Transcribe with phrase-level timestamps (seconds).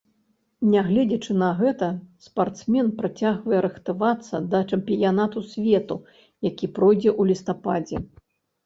[0.73, 1.89] Нягледзячы на гэта,
[2.29, 6.03] спартсмен працягвае рыхтавацца да чэмпіянату свету,
[6.51, 7.97] які пройдзе ў лістападзе.